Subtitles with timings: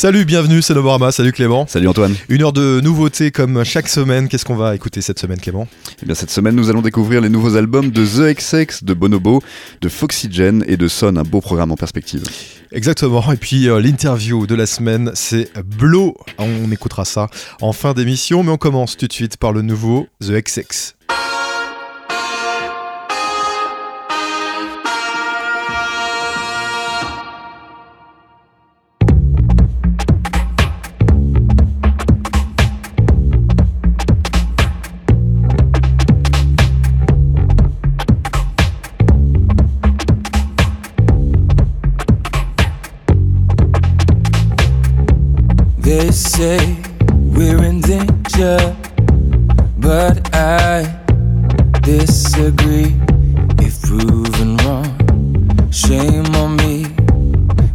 [0.00, 1.12] Salut, bienvenue, c'est Novorama.
[1.12, 1.66] Salut Clément.
[1.66, 2.14] Salut Antoine.
[2.30, 4.28] Une heure de nouveautés comme chaque semaine.
[4.28, 5.68] Qu'est-ce qu'on va écouter cette semaine, Clément?
[6.02, 9.42] Eh bien, cette semaine, nous allons découvrir les nouveaux albums de The XX, de Bonobo,
[9.82, 12.22] de Foxygen et de Son, un beau programme en perspective.
[12.72, 13.30] Exactement.
[13.30, 16.16] Et puis euh, l'interview de la semaine, c'est Blow.
[16.38, 17.28] On écoutera ça
[17.60, 20.94] en fin d'émission, mais on commence tout de suite par le nouveau The XX.
[45.90, 46.76] They say
[47.10, 48.76] we're in danger,
[49.78, 50.86] but I
[51.82, 52.94] disagree.
[53.58, 56.86] If proven wrong, shame on me.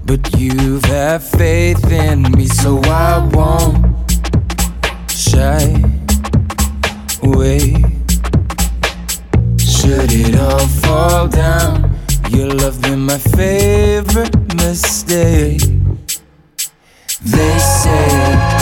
[0.05, 4.09] But you've had faith in me, so I won't
[5.11, 5.75] shy
[7.21, 7.75] away.
[9.59, 15.84] Should it all fall down, your love been my favorite mistake.
[17.25, 18.54] They say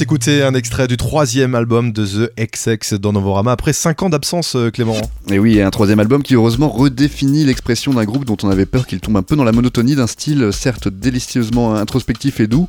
[0.00, 4.56] s'écouter un extrait du troisième album de The XX dans Novorama après 5 ans d'absence,
[4.56, 4.96] euh, Clément.
[5.30, 8.86] Et oui, un troisième album qui heureusement redéfinit l'expression d'un groupe dont on avait peur
[8.86, 12.66] qu'il tombe un peu dans la monotonie d'un style certes délicieusement introspectif et doux,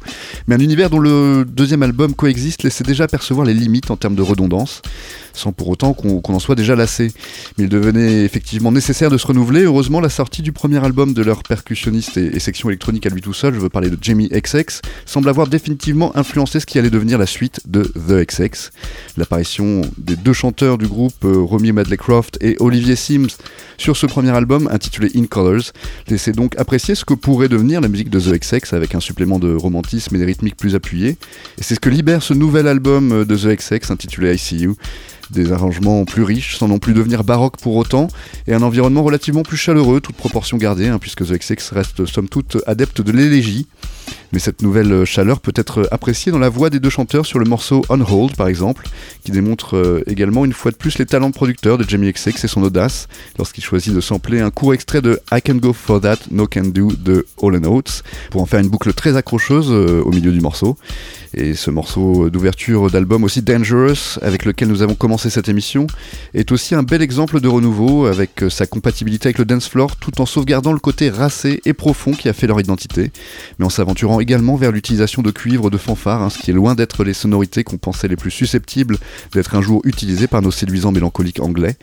[0.48, 4.16] mais un univers dont le deuxième album coexiste laissait déjà percevoir les limites en termes
[4.16, 4.82] de redondance,
[5.32, 7.14] sans pour autant qu'on en soit déjà lassé.
[7.58, 9.64] Mais il devenait effectivement nécessaire de se renouveler.
[9.64, 13.22] Heureusement, la sortie du premier album de leur percussionniste et, et section électronique à lui
[13.22, 16.90] tout seul, je veux parler de Jamie XX, semble avoir définitivement influencé ce qui allait
[16.90, 18.72] devenir la suite de The XX.
[19.16, 23.38] L'apparition des deux chanteurs du groupe, euh, Romy Madleycroft et Olivier Sims,
[23.78, 25.72] sur ce premier album intitulé In Colors,
[26.08, 29.38] laissait donc apprécier ce que pourrait devenir la musique de The XX avec un supplément
[29.38, 31.16] de romantisme et des rythmiques plus appuyés.
[31.60, 34.72] Et c'est ce que libère ce nouvel album de The XX intitulé ICU
[35.32, 38.08] des arrangements plus riches sans non plus devenir baroque pour autant,
[38.48, 42.28] et un environnement relativement plus chaleureux, toute proportion gardée, hein, puisque The XX reste somme
[42.28, 43.68] toute adepte de l'élégie.
[44.34, 47.46] Mais cette nouvelle chaleur peut être appréciée dans la voix des deux chanteurs sur le
[47.46, 48.88] morceau On Hold par exemple,
[49.24, 52.44] qui démontre euh, également une fois de plus les talents de producteur de Jamie XX
[52.44, 53.08] et son audace
[53.38, 56.66] lorsqu'il choisit de sampler un court extrait de I Can Go For That, No Can
[56.66, 60.42] Do de All Oates pour en faire une boucle très accrocheuse euh, au milieu du
[60.42, 60.78] morceau.
[61.34, 65.88] Et ce morceau d'ouverture d'album aussi Dangerous, avec lequel nous avons commencé cette émission,
[66.34, 70.20] est aussi un bel exemple de renouveau avec sa compatibilité avec le dance floor tout
[70.20, 73.12] en sauvegardant le côté racé et profond qui a fait leur identité,
[73.60, 76.76] mais en s'aventurant également vers l'utilisation de cuivre de fanfare, hein, ce qui est loin
[76.76, 78.98] d'être les sonorités qu'on pensait les plus susceptibles
[79.34, 81.76] d'être un jour utilisées par nos séduisants mélancoliques anglais.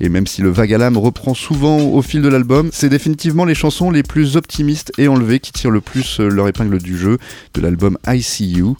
[0.00, 3.90] Et même si le l'âme reprend souvent au fil de l'album, c'est définitivement les chansons
[3.90, 7.18] les plus optimistes et enlevées qui tirent le plus leur épingle du jeu
[7.54, 8.74] de l'album ICU.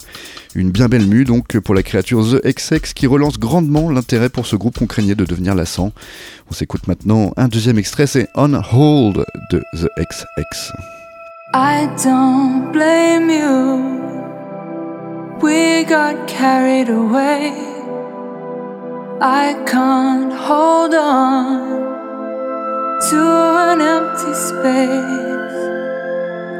[0.55, 4.45] Une bien belle mue donc pour la créature The XX qui relance grandement l'intérêt pour
[4.45, 5.91] ce groupe qu'on craignait de devenir lassant.
[6.49, 10.73] On s'écoute maintenant un deuxième extrait, c'est On Hold de The XX.
[11.55, 13.93] I don't blame you.
[15.41, 17.51] We got carried away.
[19.21, 21.83] I can't hold on
[23.09, 25.82] to an empty space.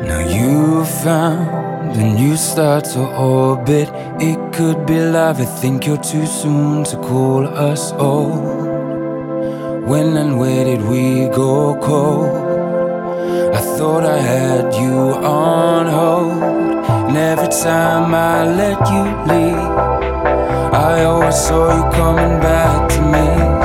[0.04, 3.90] Now you found a new star to orbit.
[4.20, 5.40] It could be love.
[5.40, 8.68] I think you're too soon to call us old.
[9.88, 12.36] When and where did we go cold?
[13.56, 16.44] I thought I had you on hold.
[17.08, 19.72] And every time I let you leave,
[20.74, 23.63] I always saw you coming back to me.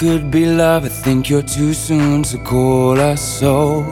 [0.00, 0.86] Could be love.
[0.86, 3.82] I think you're too soon to call us so.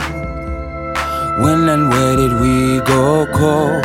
[1.43, 3.85] When and where did we go cold?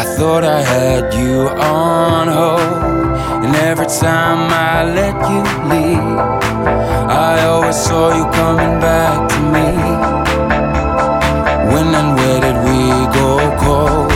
[0.00, 3.44] I thought I had you on hold.
[3.44, 5.40] And every time I let you
[5.70, 6.18] leave,
[7.30, 9.68] I always saw you coming back to me.
[11.72, 12.80] When and where did we
[13.20, 13.30] go
[13.62, 14.10] cold?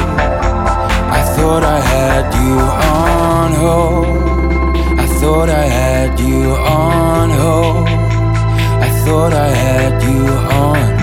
[1.19, 2.59] I thought I had you
[2.99, 4.12] on hold.
[5.23, 7.87] Thought I had you on hold.
[7.87, 11.01] I thought I had you on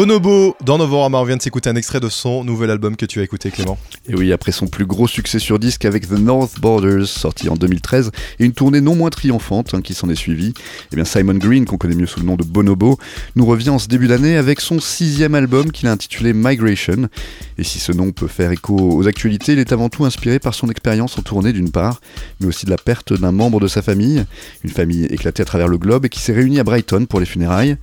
[0.00, 3.20] Bonobo dans Novorama, on vient de s'écouter un extrait de son nouvel album que tu
[3.20, 3.76] as écouté Clément.
[4.10, 7.54] Et oui, après son plus gros succès sur disque avec The North Borders, sorti en
[7.54, 10.52] 2013, et une tournée non moins triomphante hein, qui s'en est suivie,
[10.96, 12.98] eh Simon Green, qu'on connaît mieux sous le nom de Bonobo,
[13.36, 17.08] nous revient en ce début d'année avec son sixième album qu'il a intitulé Migration.
[17.56, 20.54] Et si ce nom peut faire écho aux actualités, il est avant tout inspiré par
[20.54, 22.00] son expérience en tournée d'une part,
[22.40, 24.24] mais aussi de la perte d'un membre de sa famille,
[24.64, 27.26] une famille éclatée à travers le globe et qui s'est réunie à Brighton pour les
[27.26, 27.76] funérailles.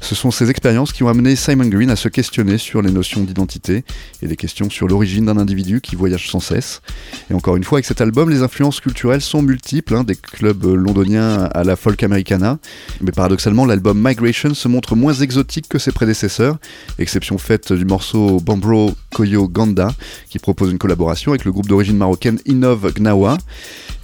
[0.00, 3.24] Ce sont ces expériences qui ont amené Simon Green à se questionner sur les notions
[3.24, 3.82] d'identité
[4.22, 6.82] et des questions sur l'origine d'un individu qui voyage sans cesse.
[7.30, 10.64] Et encore une fois, avec cet album, les influences culturelles sont multiples, hein, des clubs
[10.64, 12.58] londoniens à la folk americana.
[13.00, 16.58] Mais paradoxalement, l'album Migration se montre moins exotique que ses prédécesseurs,
[16.98, 19.94] exception faite du morceau Bambro Koyo Ganda,
[20.28, 23.38] qui propose une collaboration avec le groupe d'origine marocaine Innov Gnawa.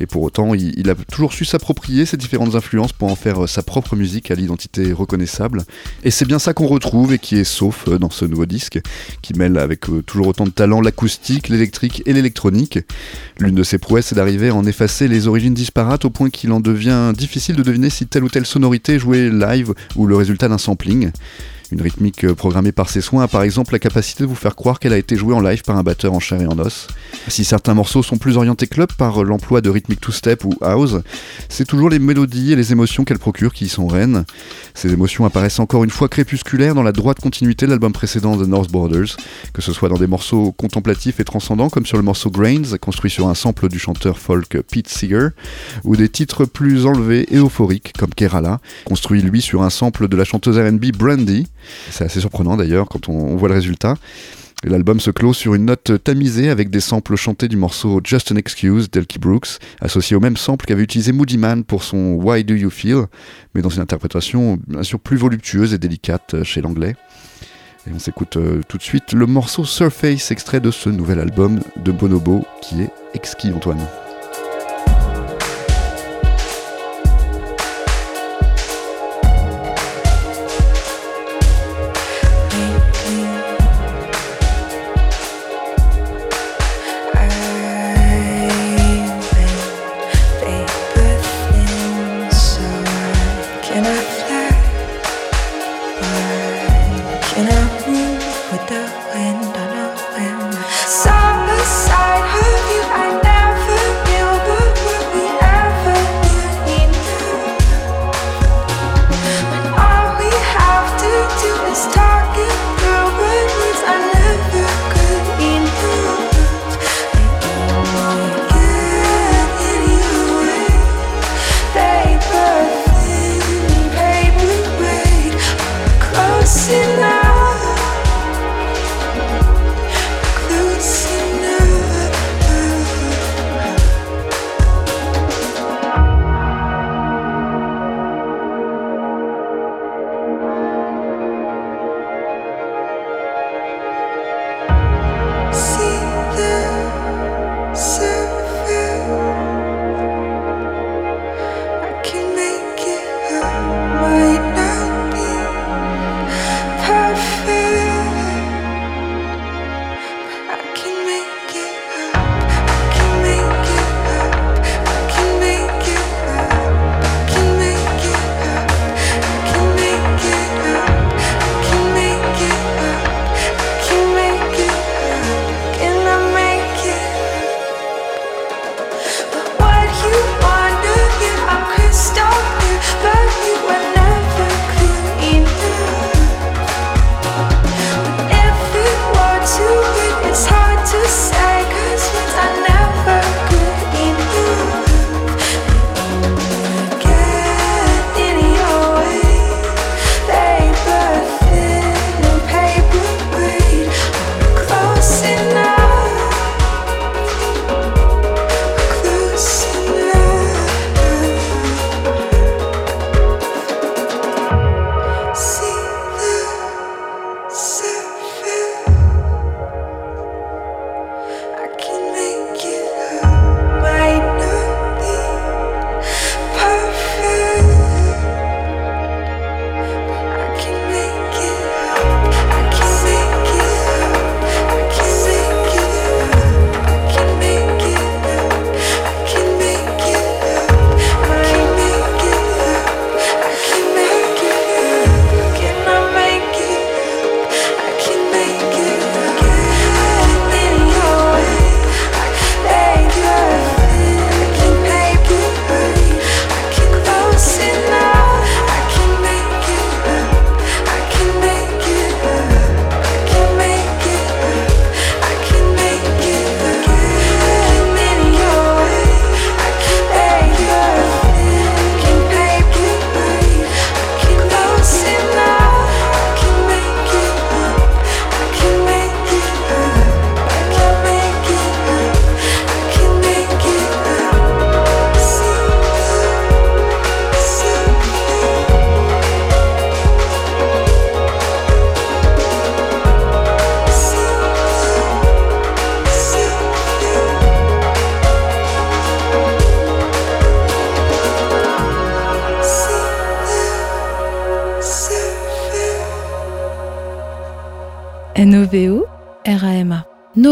[0.01, 3.45] Et pour autant, il, il a toujours su s'approprier ces différentes influences pour en faire
[3.45, 5.65] euh, sa propre musique à l'identité reconnaissable.
[6.05, 8.81] Et c'est bien ça qu'on retrouve et qui est sauf euh, dans ce nouveau disque,
[9.23, 12.79] qui mêle avec euh, toujours autant de talent l'acoustique, l'électrique et l'électronique.
[13.39, 16.53] L'une de ses prouesses est d'arriver à en effacer les origines disparates au point qu'il
[16.53, 20.17] en devient difficile de deviner si telle ou telle sonorité est jouée live ou le
[20.17, 21.11] résultat d'un sampling.
[21.71, 24.57] Une rythmique euh, programmée par ses soins a par exemple la capacité de vous faire
[24.57, 26.87] croire qu'elle a été jouée en live par un batteur en chair et en os.
[27.29, 30.97] Si certains morceaux sont plus orientés club par l'emploi de rythmiques two-step ou house,
[31.51, 34.25] c'est toujours les mélodies et les émotions qu'elle procure qui y sont reines.
[34.73, 38.49] Ces émotions apparaissent encore une fois crépusculaires dans la droite continuité de l'album précédent The
[38.49, 39.17] North Borders,
[39.53, 43.11] que ce soit dans des morceaux contemplatifs et transcendants comme sur le morceau Grains, construit
[43.11, 45.29] sur un sample du chanteur folk Pete Seeger,
[45.85, 50.17] ou des titres plus enlevés et euphoriques comme Kerala, construit lui sur un sample de
[50.17, 51.47] la chanteuse R&B Brandy,
[51.91, 53.97] c'est assez surprenant d'ailleurs quand on, voit le résultat.
[54.65, 58.37] L'album se clôt sur une note tamisée avec des samples chantés du morceau Just an
[58.37, 62.55] Excuse d'Elkie Brooks, associé au même sample qu'avait utilisé Moody Man pour son Why Do
[62.55, 63.05] You Feel,
[63.55, 66.97] mais dans une interprétation bien sûr plus voluptueuse et délicate chez l'anglais.
[67.87, 71.61] Et on s'écoute euh, tout de suite le morceau Surface, extrait de ce nouvel album
[71.77, 73.87] de Bonobo qui est exquis Antoine.
[99.29, 99.68] end.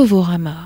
[0.07, 0.66] Novorama.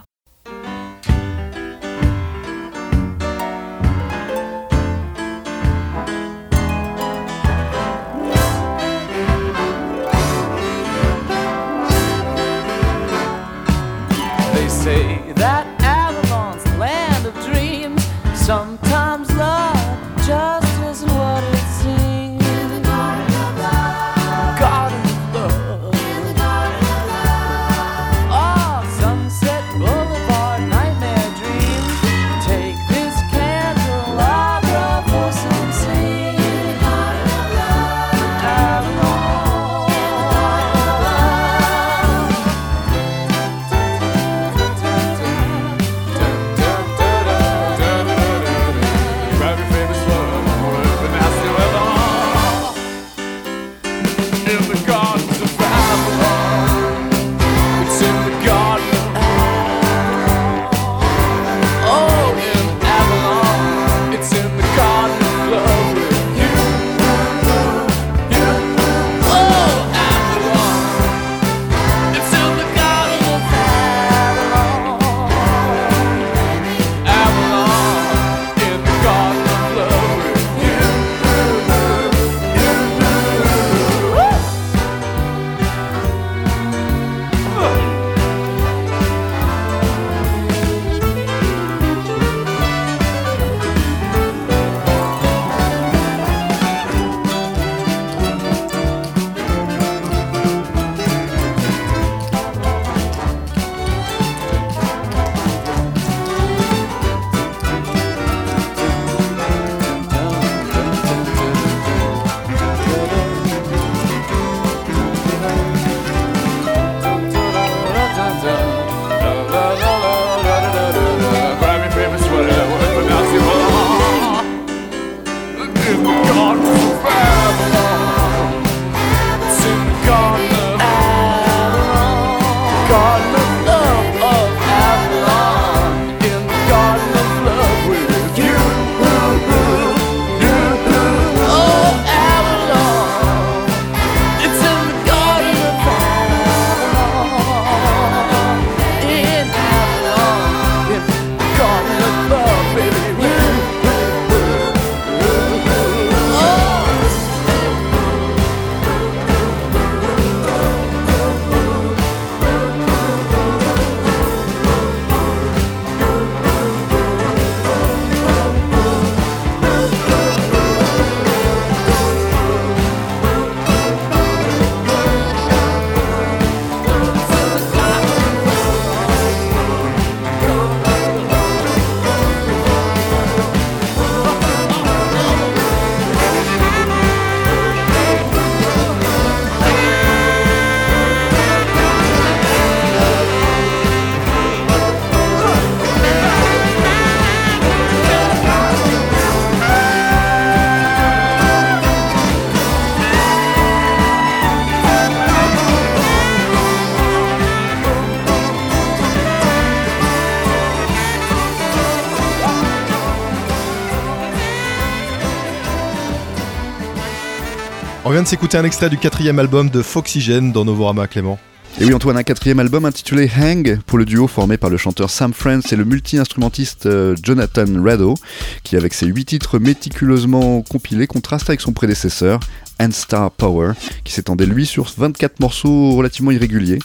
[218.22, 221.38] De s'écouter un extrait du quatrième album de Foxygène dans Novorama Clément.
[221.80, 225.08] Et oui, Antoine, un quatrième album intitulé Hang pour le duo formé par le chanteur
[225.08, 228.14] Sam France et le multi-instrumentiste euh, Jonathan Rado,
[228.62, 232.40] qui avec ses huit titres méticuleusement compilés contraste avec son prédécesseur,
[232.80, 233.72] And Star Power,
[234.04, 236.80] qui s'étendait lui sur 24 morceaux relativement irréguliers.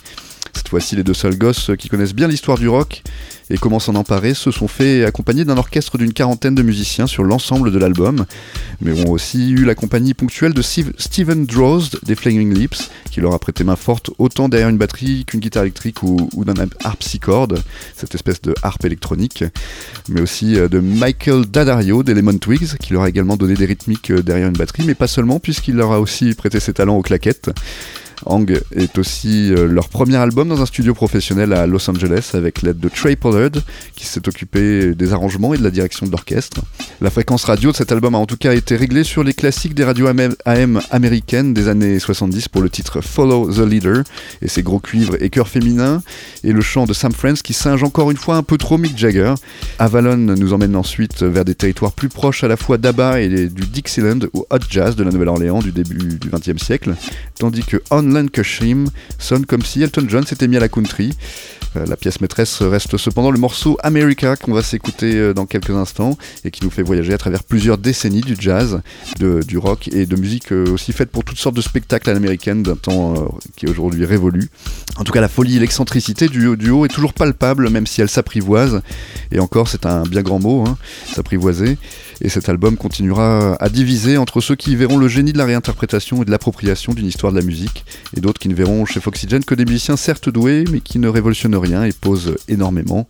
[0.70, 3.04] Fois-ci, les deux seuls gosses qui connaissent bien l'histoire du rock
[3.52, 7.24] et comment s'en emparer se sont fait accompagner d'un orchestre d'une quarantaine de musiciens sur
[7.24, 8.26] l'ensemble de l'album,
[8.82, 13.22] mais ont aussi eu la compagnie ponctuelle de Steve- Steven Drozd des Flaming Lips, qui
[13.22, 17.50] leur a prêté main forte autant derrière une batterie qu'une guitare électrique ou, d'un harpsichord,
[17.96, 19.44] cette espèce de harpe électronique,
[20.10, 23.66] mais aussi euh, de Michael Daddario des Lemon Twigs, qui leur a également donné des
[23.66, 26.98] rythmiques euh, derrière une batterie, mais pas seulement, puisqu'il leur a aussi prêté ses talents
[26.98, 27.52] aux claquettes.
[28.26, 32.62] Hang est aussi euh, leur premier album dans un studio professionnel à Los Angeles avec
[32.62, 33.52] l'aide de Trey Pollard
[33.96, 36.62] qui s'est occupé des arrangements et de la direction de l'orchestre.
[37.02, 39.74] La fréquence radio de cet album a en tout cas été réglée sur les classiques
[39.74, 44.04] des radios AM AM américaines des années 70 pour le titre Follow the Leader
[44.42, 46.02] et ses gros cuivres et chœurs féminins
[46.44, 48.98] et le chant de Sam Friends qui singe encore une fois un peu trop Mick
[48.98, 49.34] Jagger.
[49.80, 53.68] Avalon nous emmène ensuite vers des territoires plus proches à la fois d'ABBA et du
[53.68, 56.96] Dixieland ou Hot Jazz de la Nouvelle-Orléans du début du XXe siècle,
[57.38, 58.78] tandis que On Lancashire
[59.20, 61.14] sonne comme si Elton John s'était mis à la country.
[61.76, 65.72] Euh, La pièce maîtresse reste cependant le morceau America qu'on va s'écouter euh, dans quelques
[65.72, 68.82] instants et qui nous fait voyager à travers plusieurs décennies du jazz,
[69.20, 72.64] du rock et de musique euh, aussi faite pour toutes sortes de spectacles à l'américaine
[72.64, 74.50] d'un temps qui est aujourd'hui révolu.
[74.98, 78.10] En tout cas, la folie et l'excentricité du duo est toujours palpable, même si elle
[78.10, 78.82] s'apprivoise.
[79.32, 80.78] Et encore, c'est un bien grand mot, hein,
[81.14, 81.78] s'apprivoiser.
[82.22, 86.22] Et cet album continuera à diviser entre ceux qui verront le génie de la réinterprétation
[86.22, 89.44] et de l'appropriation d'une histoire de la musique, et d'autres qui ne verront chez Foxygen
[89.44, 93.08] que des musiciens certes doués, mais qui ne révolutionnent rien et posent énormément.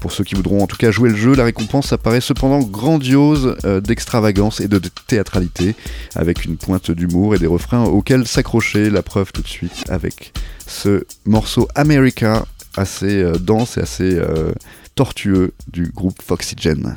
[0.00, 3.56] Pour ceux qui voudront en tout cas jouer le jeu, la récompense apparaît cependant grandiose
[3.64, 5.74] euh, d'extravagance et de théâtralité,
[6.14, 8.90] avec une pointe d'humour et des refrains auxquels s'accrocher.
[8.90, 10.32] La preuve tout de suite avec
[10.66, 12.46] ce morceau America
[12.76, 14.52] assez euh, dense et assez euh,
[14.94, 16.96] tortueux du groupe Foxygen.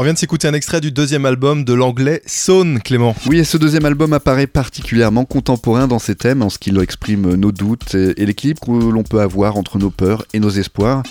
[0.00, 3.16] On vient de s'écouter un extrait du deuxième album de l'anglais Saune, Clément.
[3.26, 7.34] Oui, et ce deuxième album apparaît particulièrement contemporain dans ses thèmes, en ce qu'il exprime
[7.34, 11.02] nos doutes et l'équilibre que l'on peut avoir entre nos peurs et nos espoirs.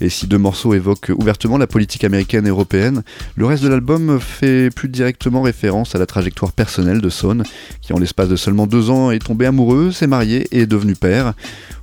[0.00, 3.02] Et si deux morceaux évoquent ouvertement la politique américaine et européenne,
[3.34, 7.42] le reste de l'album fait plus directement référence à la trajectoire personnelle de Saune,
[7.80, 10.94] qui en l'espace de seulement deux ans est tombé amoureux, s'est marié et est devenu
[10.94, 11.32] père.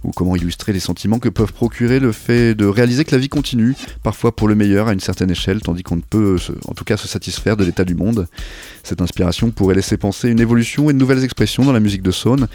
[0.05, 3.27] Ou comment illustrer les sentiments que peuvent procurer le fait de réaliser que la vie
[3.27, 6.37] continue, parfois pour le meilleur à une certaine échelle, tandis qu'on ne peut
[6.67, 8.27] en tout cas se satisfaire de l'état du monde.
[8.83, 12.11] Cette inspiration pourrait laisser penser une évolution et de nouvelles expressions dans la musique de
[12.11, 12.47] Saune.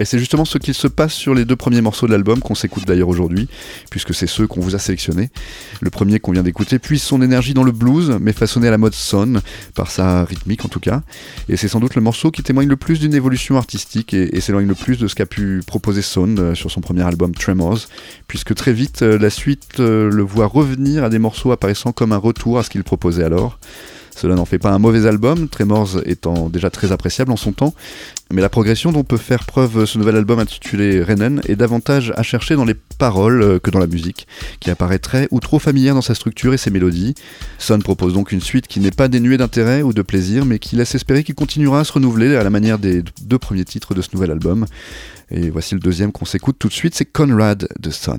[0.00, 2.54] Et c'est justement ce qu'il se passe sur les deux premiers morceaux de l'album qu'on
[2.54, 3.48] s'écoute d'ailleurs aujourd'hui,
[3.90, 5.30] puisque c'est ceux qu'on vous a sélectionnés.
[5.80, 8.78] Le premier qu'on vient d'écouter puise son énergie dans le blues, mais façonné à la
[8.78, 9.40] mode Son,
[9.74, 11.02] par sa rythmique en tout cas.
[11.48, 14.66] Et c'est sans doute le morceau qui témoigne le plus d'une évolution artistique et, s'éloigne
[14.66, 17.80] le plus de ce qu'a pu proposer Son euh, sur son premier album Tremors,
[18.28, 22.12] puisque très vite euh, la suite euh, le voit revenir à des morceaux apparaissant comme
[22.12, 23.33] un retour à ce qu'il proposait alors.
[24.16, 27.74] Cela n'en fait pas un mauvais album, Tremors étant déjà très appréciable en son temps,
[28.32, 32.22] mais la progression dont peut faire preuve ce nouvel album intitulé Rennen est davantage à
[32.22, 34.28] chercher dans les paroles euh, que dans la musique,
[34.60, 37.14] qui apparaît très ou trop familière dans sa structure et ses mélodies.
[37.58, 40.76] Son propose donc une suite qui n'est pas dénuée d'intérêt ou de plaisir, mais qui
[40.76, 44.02] laisse espérer qu'il continuera à se renouveler à la manière des deux premiers titres de
[44.02, 44.66] ce nouvel album.
[45.30, 48.18] Et voici le deuxième qu'on s'écoute tout de suite, c'est Conrad de Son.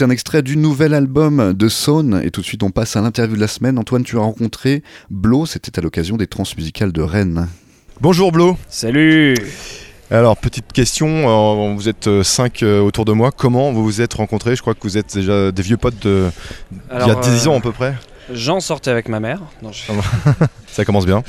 [0.00, 3.02] D'écouter un extrait du nouvel album de Saune et tout de suite on passe à
[3.02, 3.78] l'interview de la semaine.
[3.78, 7.48] Antoine, tu as rencontré Blo, c'était à l'occasion des transmusicales de Rennes.
[8.00, 8.56] Bonjour Blo.
[8.70, 9.34] Salut
[10.10, 13.30] Alors, petite question, euh, vous êtes 5 autour de moi.
[13.30, 14.56] Comment vous vous êtes rencontrés?
[14.56, 16.30] Je crois que vous êtes déjà des vieux potes de...
[16.72, 17.94] il y a Alors, 10 euh, ans à peu près.
[18.32, 19.40] Jean sortait avec ma mère.
[19.62, 19.82] Non, je-
[20.66, 21.22] Ça commence bien.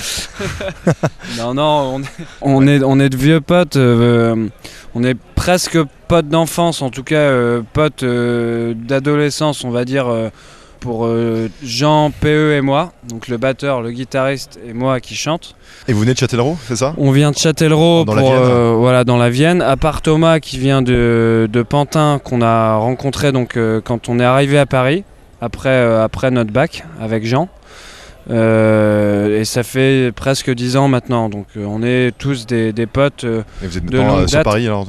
[1.37, 2.05] non, non, on est,
[2.41, 3.75] on est, on est de vieux potes.
[3.75, 4.47] euh,
[4.93, 5.77] on est presque
[6.07, 10.05] potes d'enfance, en tout cas euh, potes euh, d'adolescence, on va dire,
[10.79, 11.07] pour
[11.63, 12.91] Jean, PE et moi.
[13.07, 15.55] Donc le batteur, le guitariste et moi qui chante.
[15.87, 16.93] Et vous venez de Châtellerault, c'est ça?
[16.97, 18.31] On vient de Châtellerault, Dans la pour,
[18.79, 19.61] voilà, dans la Vienne.
[19.61, 24.23] À part Thomas qui vient de, de Pantin, qu'on a rencontré donc, quand on est
[24.25, 25.03] arrivé à Paris,
[25.41, 27.49] après, euh, après notre bac, avec Jean.
[28.29, 32.85] Euh, et ça fait presque 10 ans maintenant, donc euh, on est tous des, des
[32.85, 33.23] potes.
[33.23, 34.43] euh, Et vous êtes de maintenant longue date.
[34.43, 34.85] Paris alors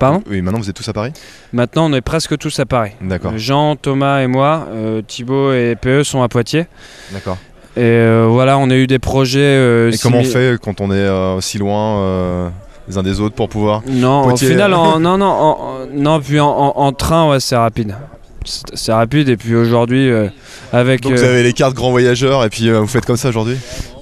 [0.00, 0.20] Pardon?
[0.28, 1.12] Oui, maintenant vous êtes tous à Paris?
[1.52, 2.90] Maintenant on est presque tous à Paris.
[3.00, 4.66] D'accord, Jean, Thomas et moi,
[5.06, 6.66] Thibaut et PE sont à Poitiers.
[7.12, 7.38] d'accord.
[7.76, 9.88] Et voilà, on a eu des projets.
[9.92, 12.50] Et comment on fait quand on est aussi loin
[12.88, 16.18] les uns des autres pour pouvoir Non, Poitiers, au final, en, non, non, en, non,
[16.20, 17.94] puis en train, ouais, c'est rapide.
[18.46, 20.28] C'est rapide, et puis aujourd'hui, euh,
[20.72, 21.02] avec.
[21.02, 23.28] Donc vous euh, avez les cartes grand voyageur et puis euh, vous faites comme ça
[23.28, 23.56] aujourd'hui?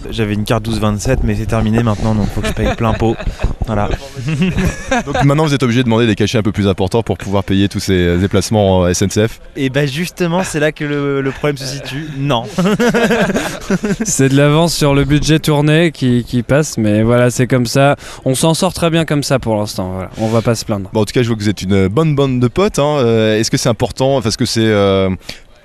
[0.08, 3.16] J'avais une carte 12-27, mais c'est terminé maintenant, donc faut que je paye plein pot.
[3.66, 3.88] Voilà.
[5.06, 7.44] Donc maintenant vous êtes obligé de demander des cachets un peu plus importants pour pouvoir
[7.44, 9.40] payer tous ces euh, déplacements euh, SNCF.
[9.54, 12.08] Et bah justement, c'est là que le, le problème se situe.
[12.18, 12.44] Non.
[14.04, 17.96] c'est de l'avance sur le budget tourné qui, qui passe, mais voilà, c'est comme ça.
[18.24, 20.10] On s'en sort très bien comme ça pour l'instant, voilà.
[20.18, 20.90] On va pas se plaindre.
[20.92, 22.78] Bon, en tout cas je vois que vous êtes une bonne bande de potes.
[22.78, 22.96] hein.
[22.98, 25.10] Euh, Est-ce que c'est important parce que c'est euh,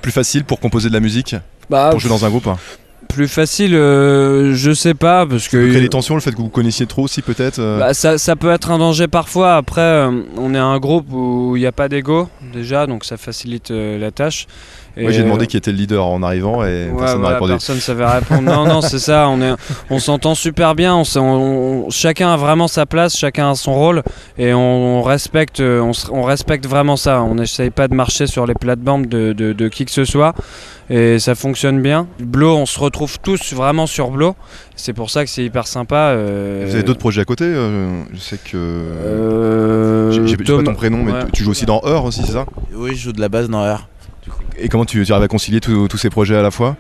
[0.01, 1.35] plus facile pour composer de la musique
[1.69, 2.57] Bah, Pour jouer dans un groupe hein?
[3.07, 5.65] Plus facile, euh, je sais pas, parce que.
[5.65, 7.93] Ça crée des tensions le fait que vous vous connaissiez trop aussi peut-être euh Bah,
[7.93, 9.55] ça, ça peut être un danger parfois.
[9.55, 13.17] Après, euh, on est un groupe où il n'y a pas d'ego déjà, donc ça
[13.17, 14.47] facilite euh, la tâche.
[14.97, 17.27] Et, Moi j'ai euh, demandé qui était le leader en arrivant et Ouais, personne n'a
[17.29, 17.51] répondu.
[17.51, 18.41] personne savait répondre.
[18.43, 19.27] non, non, c'est ça.
[19.27, 19.53] On est,
[19.89, 20.95] on s'entend super bien.
[20.95, 24.03] On, s'est- on- on- chacun a vraiment sa place, chacun a son rôle,
[24.37, 27.21] et on, on respecte, euh, on, respecte vraiment ça.
[27.23, 30.33] On n'essaye pas de marcher sur les plates-bandes de, de- de qui que ce soit,
[30.89, 32.07] et ça fonctionne bien.
[32.19, 34.35] Blo, on se retrouve tous vraiment sur Blo.
[34.77, 35.95] C'est pour ça que c'est hyper sympa.
[36.15, 38.55] euh, Vous avez d'autres projets à côté euh, Je sais que.
[38.55, 41.25] euh, J'ai pas ton prénom, mais ouais.
[41.25, 42.45] tu- tu joues aussi dans Heure aussi, c'est ça?
[42.73, 43.87] Oui, je joue de la base dans R.
[44.57, 46.75] Et comment tu, tu arrives à concilier tous ces projets à la fois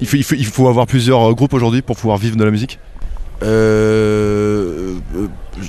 [0.00, 2.44] il faut, il, faut, il faut avoir plusieurs euh, groupes aujourd'hui pour pouvoir vivre de
[2.44, 2.78] la musique?
[3.42, 5.26] Euh, euh,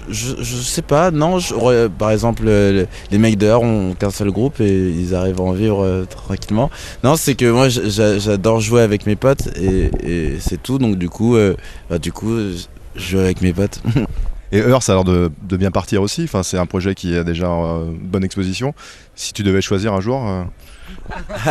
[0.10, 1.40] je, je sais pas, non.
[1.40, 5.44] je- par exemple, euh, les mecs dehors ont qu'un seul groupe et ils arrivent à
[5.44, 6.70] en vivre euh, tranquillement.
[7.04, 10.78] Non, c'est que moi j'adore jouer avec mes potes et, et c'est tout.
[10.78, 11.56] Donc du coup, euh,
[11.90, 12.58] bah, du coup, je
[12.96, 13.82] joue avec mes potes.
[14.54, 16.24] Et Heure, ça a l'air de, de bien partir aussi.
[16.26, 18.74] Enfin, c'est un projet qui a déjà une bonne exposition.
[19.16, 20.26] Si tu devais choisir un jour.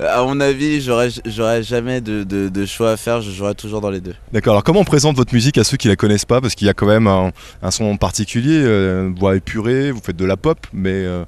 [0.00, 3.20] à mon avis, j'aurais jamais de, choix à faire.
[3.20, 4.14] Je jouerai toujours dans les deux.
[4.32, 4.54] D'accord.
[4.54, 6.40] Alors, comment on présente votre musique à ceux qui la connaissent pas?
[6.40, 7.32] Parce qu'il y a quand même un,
[7.70, 9.90] son particulier, euh, voix épurée.
[9.90, 11.24] Vous faites de la pop, mais euh,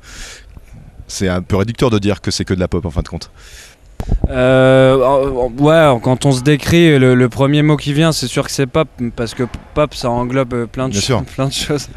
[1.06, 3.08] c'est un peu réducteur de dire que c'est que de la pop en fin de
[3.08, 3.30] compte.
[4.28, 4.96] Euh,
[5.58, 8.66] ouais, quand on se décrit, le, le premier mot qui vient, c'est sûr que c'est
[8.66, 9.44] pop, parce que
[9.74, 11.24] pop, ça englobe euh, plein de, Bien cho- sûr.
[11.34, 11.88] plein de choses.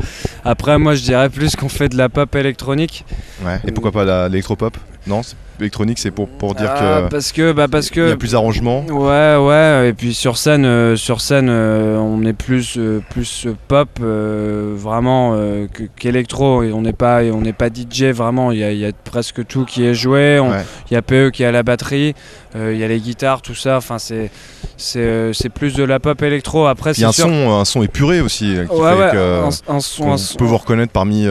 [0.46, 3.06] Après, moi, je dirais plus qu'on fait de la pop électronique.
[3.44, 3.60] Ouais.
[3.68, 4.78] Et pourquoi pas l'électropop?
[5.08, 5.22] Non,
[5.60, 8.12] l'électronique, c'est pour, pour dire Ah, que parce que, bah, parce il y que.
[8.12, 8.86] a plus d'arrangements.
[8.86, 13.48] Ouais, ouais, et puis sur scène, euh, sur scène, euh, on est plus, euh, plus
[13.68, 15.34] pop, vraiment
[15.74, 16.64] que- qu'électro.
[16.64, 18.52] et on n'est pas, et on n'est pas DJ vraiment.
[18.52, 20.40] Il y a, il y a presque tout qui est joué.
[20.40, 20.66] On- Ouais.
[20.90, 22.14] Il y a PE qui est à la batterie,
[22.56, 23.78] il y a les guitares, tout ça.
[23.78, 24.32] Enfin, c'est,
[24.78, 26.66] c'est, c'est plus de la pop électro.
[26.68, 27.32] Après, Il y a un c'est sûr.
[27.32, 30.18] son, un son épuré aussi qui Ouais, fait ouais, que un, un son, qu'on un
[30.18, 31.28] son- peut vous reconnaître parmi,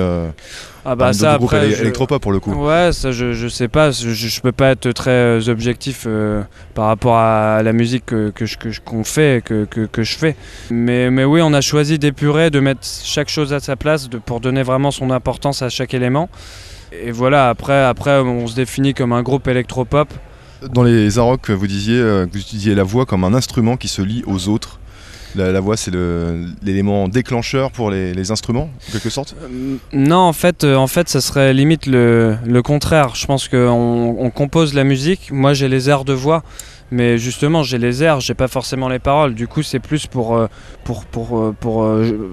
[0.91, 2.53] Ah bah ça après, je- électropop pour le coup.
[2.53, 6.43] Ouais, ça je, je sais pas, je, je peux pas être très euh, objectif euh,
[6.75, 10.03] par rapport à la musique que, que je- que je- qu'on fait, que, que, que
[10.03, 10.35] je fais.
[10.71, 14.17] Mais, mais oui, on a choisi d'épurer, de mettre chaque chose à sa place de,
[14.19, 16.31] pour donner vraiment son importance à chaque élément.
[16.93, 20.09] Et voilà, après, après on se définit comme un groupe électropop.
[20.73, 23.89] Dans les Arocs, vous disiez euh, que vous utilisiez la voix comme un instrument qui
[23.89, 24.81] se lie aux autres.
[25.37, 25.93] La, la voix, c'est
[26.63, 30.87] l'élément déclencheur pour les, les instruments, en quelque sorte Euh, Non, en fait, euh, en
[30.87, 33.15] fait, ça serait limite le, le contraire.
[33.15, 35.31] Je pense qu'on on compose la musique.
[35.31, 36.43] Moi, j'ai les airs de voix,
[36.91, 39.35] mais justement, j'ai les airs, j'ai pas forcément les paroles.
[39.35, 40.47] Du coup, c'est plus pour, euh,
[40.85, 41.87] pour, pour, pour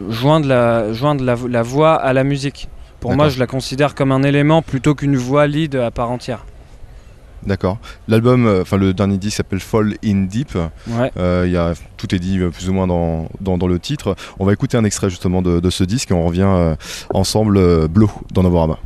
[0.10, 2.70] joindre, la, joindre la, la voix à la musique.
[3.02, 6.46] Pour moi, je la considère comme un élément plutôt qu'une voix lead à part entière.
[7.46, 7.78] D'accord.
[8.08, 10.56] L'album, euh, enfin le dernier disque s'appelle Fall in Deep.
[10.88, 11.12] Ouais.
[11.18, 14.16] Euh, y a, tout est dit euh, plus ou moins dans, dans, dans le titre.
[14.40, 16.76] On va écouter un extrait justement de, de ce disque et on revient euh,
[17.14, 18.80] ensemble, euh, Blow, dans Novorama.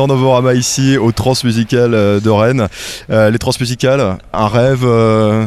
[0.00, 2.68] Dans Novorama ici au Transmusical euh, de Rennes.
[3.10, 5.44] Euh, les Transmusicales, un rêve, euh,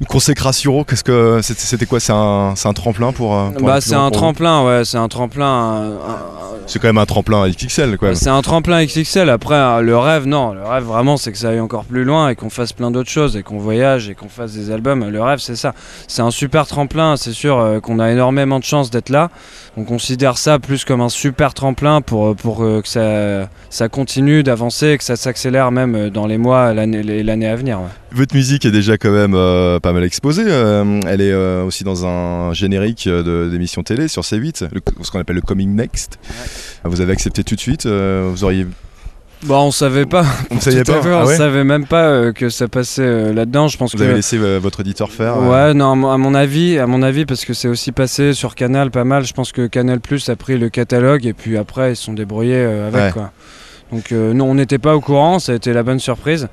[0.00, 0.82] une consécration.
[0.84, 3.36] Qu'est-ce que c'était quoi C'est un, c'est un tremplin pour.
[3.36, 5.44] euh, pour Bah, c'est un vous tremplin, ouais, c'est un tremplin.
[5.46, 6.18] un- un-
[6.66, 8.14] C'est quand même un tremplin XXL quoi.
[8.14, 9.28] C'est un tremplin XXL.
[9.28, 10.54] Après, euh, le rêve, non.
[10.54, 13.10] Le rêve, vraiment, c'est que ça aille encore plus loin et qu'on fasse plein d'autres
[13.10, 15.06] choses et qu'on voyage et qu'on fasse des albums.
[15.10, 15.74] Le rêve, c'est ça.
[16.08, 17.16] C'est un super tremplin.
[17.18, 19.28] C'est sûr qu'on a énormément de chance d'être là.
[19.78, 23.88] On considère ça plus comme un super tremplin pour, euh, pour euh, que ça, ça
[23.88, 27.80] continue d'avancer et que ça s'accélère même euh, dans les mois, les- l'année à venir.
[27.80, 27.86] ouais.
[28.10, 30.44] Votre musique est déjà quand même euh, pas mal exposée.
[30.46, 35.20] euh, elle est euh, aussi dans un générique d'émission télé sur C8, le- ce qu'on
[35.20, 36.18] appelle le Coming Next.
[36.84, 37.86] Vous avez accepté tout de suite.
[37.86, 38.66] vous auriez.
[39.44, 40.24] Bah, on savait pas.
[40.50, 41.02] On savait pas.
[41.02, 43.66] fait, Ah on savait même pas euh, que ça passait euh, là-dedans.
[43.66, 44.04] Je pense Vous que.
[44.04, 45.38] avez laissé euh, votre éditeur faire.
[45.42, 48.90] Ouais, non, à mon- avis, à mon avis, parce que c'est aussi passé sur Canal
[48.92, 49.24] pas mal.
[49.24, 52.12] Je pense que Canal Plus a pris le catalogue et puis après ils se sont
[52.12, 53.10] débrouillés avec Ouais.
[53.12, 53.32] quoi.
[53.90, 56.48] Donc non, on n'était pas au courant, ça a été la bonne surprise.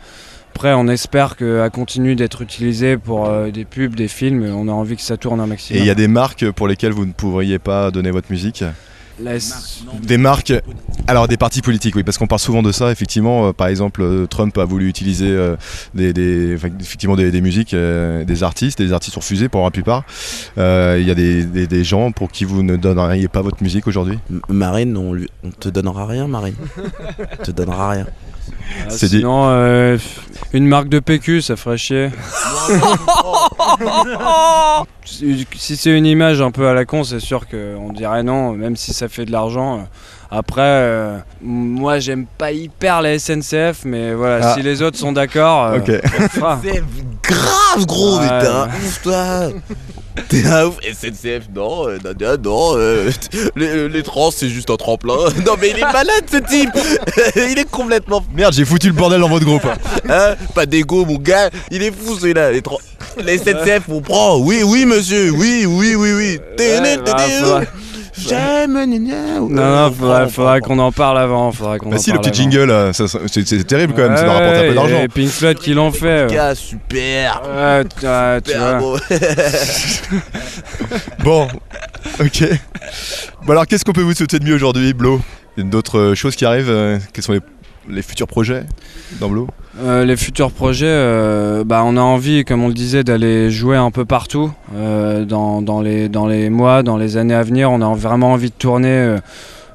[0.55, 4.43] Après, on espère qu'elle continue d'être utilisée pour euh, des pubs, des films.
[4.53, 5.81] On a envie que ça tourne un Et maximum.
[5.83, 8.63] il y a des marques pour lesquelles vous ne pourriez pas donner votre musique?
[9.21, 9.33] La
[10.01, 10.53] Des marques,
[11.07, 12.89] alors des partis politiques, oui, parce qu'on parle souvent de ça.
[12.91, 15.57] Effectivement, euh, par exemple, euh, Trump a voulu utiliser euh,
[15.93, 19.49] des, des- enfin, effectivement des, des musiques, euh, des artistes, et les artistes ont refusé
[19.49, 20.03] pour la plupart.
[20.57, 23.61] Euh, Il y a des, des- des gens pour qui vous ne donneriez pas votre
[23.61, 24.19] musique aujourd'hui?
[24.47, 26.55] Marine, on, lui, on te donnera rien, Marine.
[27.39, 28.05] on te donnera rien.
[28.81, 29.17] Ah, C'est dit.
[29.17, 29.97] sinon, euh,
[30.53, 32.09] une marque de PQ, ça ferait chier.
[35.05, 38.53] si si c'est une image un peu à la con, c'est sûr qu'on dirait non,
[38.53, 39.87] même si ça fait de l'argent.
[40.31, 44.53] Après, euh, moi j'aime pas hyper la SNCF, mais voilà, Ah.
[44.55, 45.91] si les autres sont d'accord, euh, Ok.
[46.19, 46.59] on fera.
[46.63, 46.83] C'est
[47.23, 49.39] grave gros, mais Ouais, t'es un ouf toi
[50.27, 53.09] T'es un ouf SNCF, non, euh, Nadia, non, euh,
[53.55, 55.15] les, les trans c'est juste un tremplin.
[55.45, 56.71] Non mais il est malade ce type
[57.35, 58.23] Il est complètement...
[58.35, 59.65] Merde, j'ai foutu le bordel dans votre groupe.
[60.09, 62.51] Hein Pas d'égo mon gars, il est fou celui-là.
[62.51, 62.77] Les, trans-
[63.23, 66.39] les SNCF on prend, oui, oui monsieur, oui, oui, oui, oui.
[66.59, 67.61] Ouais, bah, faudra-
[68.27, 69.91] J'aime, Non, euh, non,
[70.25, 71.51] on faudra, qu'on en parle avant.
[71.51, 72.51] Faudra qu'on Bah en si, le parle petit avant.
[72.51, 74.99] jingle, ça- ça- c'est c'est terrible quand même, ça doit rapporter un peu d'argent.
[75.01, 76.25] et Pink Floyd qui l'ont fait.
[76.25, 76.33] ouais.
[76.33, 77.41] Gars, super.
[77.45, 78.79] Ouais, tu- ouais, tu Super vois.
[78.79, 78.97] beau.
[81.23, 81.47] Bon,
[82.19, 82.43] ok.
[83.45, 85.21] Bon alors, qu'est-ce qu'on peut vous souhaiter de mieux aujourd'hui, Blo?
[85.57, 87.41] Il y a d'autres euh, choses qui arrivent euh, Quels sont les,
[87.89, 88.63] les futurs projets
[89.19, 89.47] dans Blo
[89.79, 93.77] Euh, les futurs projets, euh, bah, on a envie, comme on le disait, d'aller jouer
[93.77, 97.71] un peu partout euh, dans, dans les, dans les mois, dans les années à venir.
[97.71, 99.17] On a vraiment envie de tourner euh,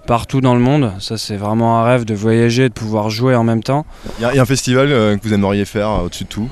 [0.06, 0.92] partout dans le monde.
[1.00, 3.86] Ça, c'est vraiment un rêve de voyager, de pouvoir jouer en même temps.
[4.20, 6.50] Il y, y a un festival que vous aimeriez faire au-dessus de tout?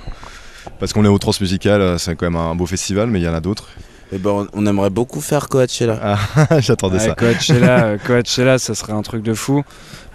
[0.79, 3.35] Parce qu'on est au Transmusical, c'est quand même un beau festival, mais il y en
[3.35, 3.69] a d'autres.
[4.15, 5.99] Eh ben, on- aimerait beaucoup faire Coachella.
[6.03, 7.15] Ah, j'attendais Ouais, ça.
[7.15, 9.63] Coachella, Coachella, ça serait un truc de fou.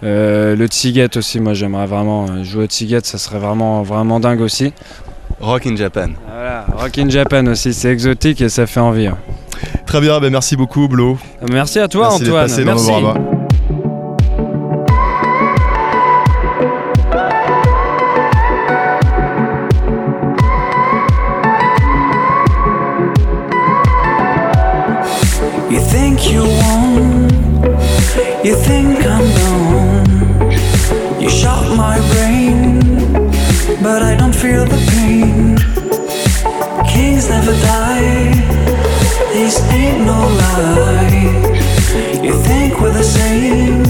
[0.04, 4.20] Euh, le Tsiget aussi, moi j'aimerais vraiment euh, jouer au Tsiget, ça serait vraiment, vraiment
[4.20, 4.72] dingue aussi.
[5.40, 6.08] Rock in Japan.
[6.32, 9.06] Voilà, Rock in Japan aussi, c'est exotique et ça fait envie.
[9.08, 9.18] hein.
[9.86, 11.18] Très bien, ben merci beaucoup, Blo.
[11.50, 12.42] Merci à toi Merci Antoine.
[12.46, 12.90] passé dans Merci.
[12.92, 13.37] Novorama.
[28.48, 31.20] You think I'm gone.
[31.20, 32.80] You shot my brain,
[33.82, 35.58] but I don't feel the pain.
[36.90, 38.32] Kings never die,
[39.70, 42.22] ain't no lie.
[42.22, 43.87] You think we're the same,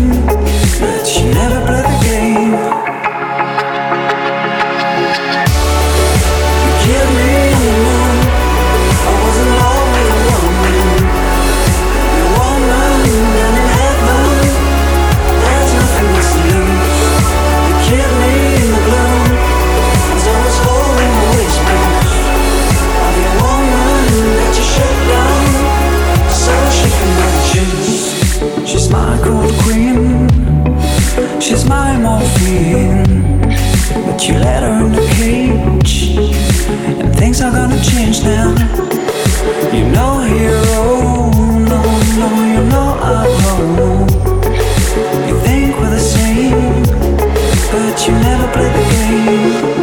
[38.19, 38.51] change now.
[39.73, 41.31] You know hero,
[41.71, 41.83] no,
[42.19, 43.27] no, you know I
[43.77, 44.07] know.
[45.29, 46.83] You think we're the same,
[47.73, 49.78] but you never play the game.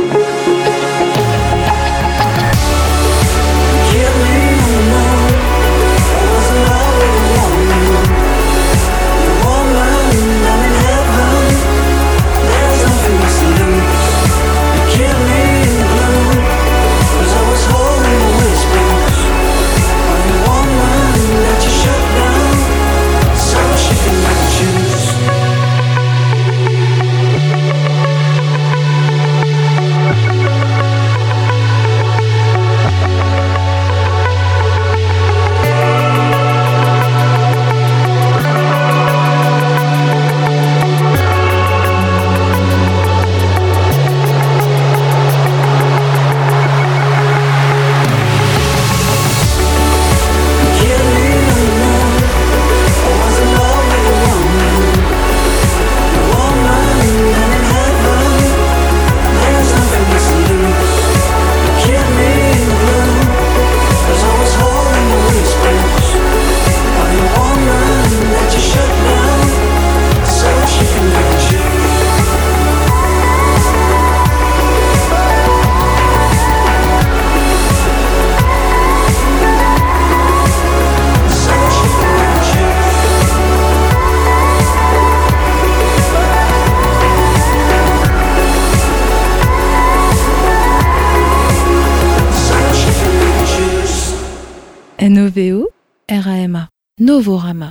[97.16, 97.65] Novorama.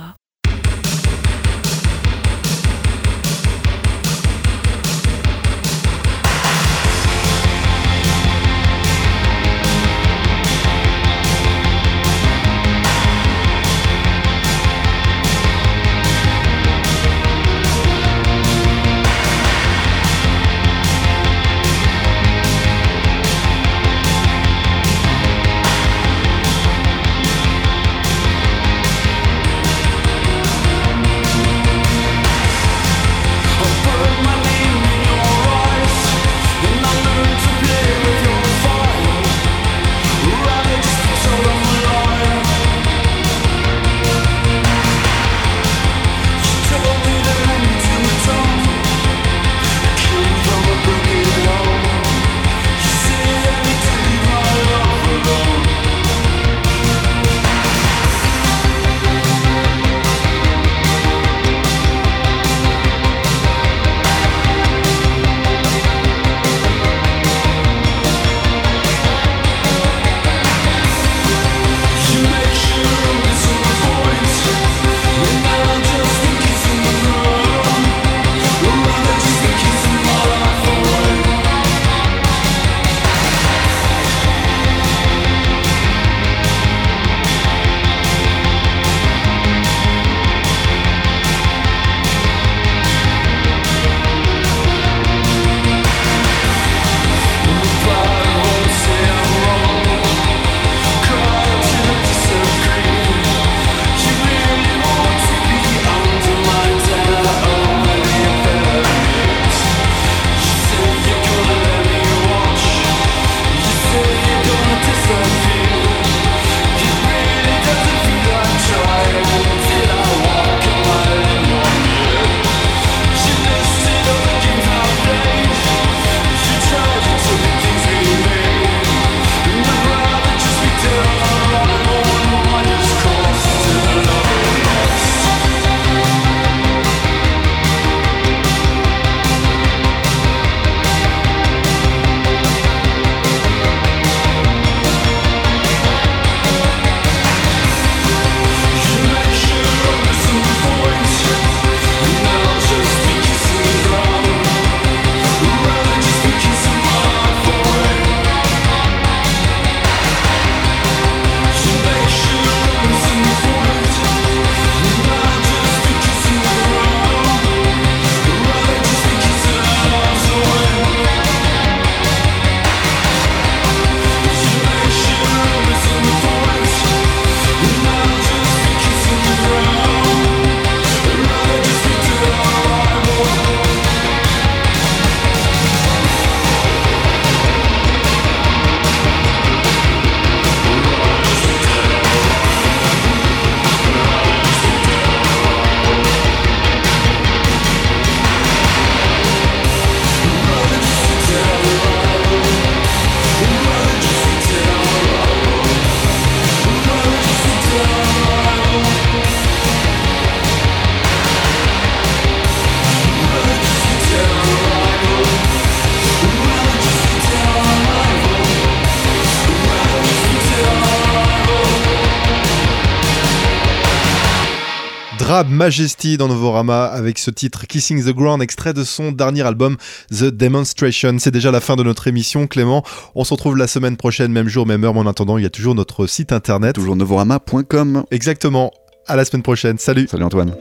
[225.65, 229.77] Majesty dans Novorama avec ce titre Kissing the Ground, extrait de son dernier album
[230.11, 231.15] The Demonstration.
[231.17, 232.83] C'est déjà la fin de notre émission, Clément.
[233.15, 235.47] On se retrouve la semaine prochaine, même jour, même heure, mais en attendant, il y
[235.47, 236.75] a toujours notre site internet.
[236.75, 238.03] Toujours novorama.com.
[238.11, 238.71] Exactement.
[239.07, 239.79] À la semaine prochaine.
[239.79, 240.07] Salut.
[240.07, 240.53] Salut Antoine.